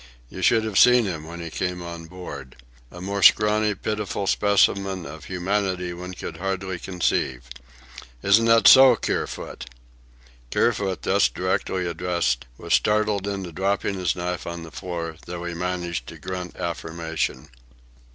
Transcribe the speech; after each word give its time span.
You 0.29 0.41
should 0.41 0.63
have 0.63 0.79
seen 0.79 1.05
him 1.05 1.25
when 1.27 1.41
he 1.41 1.51
came 1.51 1.83
on 1.83 2.07
board. 2.07 2.55
A 2.89 2.99
more 3.01 3.21
scrawny, 3.21 3.75
pitiful 3.75 4.25
specimen 4.25 5.05
of 5.05 5.25
humanity 5.25 5.93
one 5.93 6.15
could 6.15 6.37
hardly 6.37 6.79
conceive. 6.79 7.43
Isn't 8.23 8.45
that 8.45 8.67
so, 8.67 8.95
Kerfoot?" 8.95 9.65
Kerfoot, 10.49 11.03
thus 11.03 11.29
directly 11.29 11.85
addressed, 11.85 12.45
was 12.57 12.73
startled 12.73 13.27
into 13.27 13.51
dropping 13.51 13.93
his 13.93 14.15
knife 14.15 14.47
on 14.47 14.63
the 14.63 14.71
floor, 14.71 15.17
though 15.27 15.43
he 15.43 15.53
managed 15.53 16.07
to 16.07 16.17
grunt 16.17 16.55
affirmation. 16.55 17.49